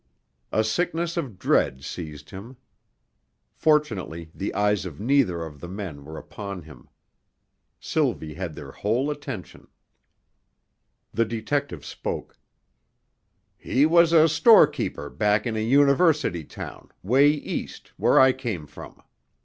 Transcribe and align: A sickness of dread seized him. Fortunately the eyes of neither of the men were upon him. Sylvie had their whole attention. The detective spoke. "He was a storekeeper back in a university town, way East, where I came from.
A 0.51 0.63
sickness 0.63 1.15
of 1.15 1.37
dread 1.37 1.83
seized 1.83 2.31
him. 2.31 2.57
Fortunately 3.53 4.31
the 4.33 4.51
eyes 4.55 4.83
of 4.83 4.99
neither 4.99 5.45
of 5.45 5.59
the 5.59 5.67
men 5.67 6.05
were 6.05 6.17
upon 6.17 6.63
him. 6.63 6.89
Sylvie 7.79 8.33
had 8.33 8.55
their 8.55 8.71
whole 8.71 9.11
attention. 9.11 9.67
The 11.13 11.25
detective 11.25 11.85
spoke. 11.85 12.39
"He 13.59 13.85
was 13.85 14.11
a 14.11 14.27
storekeeper 14.27 15.07
back 15.11 15.45
in 15.45 15.55
a 15.55 15.59
university 15.59 16.45
town, 16.45 16.89
way 17.03 17.27
East, 17.29 17.91
where 17.97 18.19
I 18.19 18.33
came 18.33 18.65
from. 18.65 19.03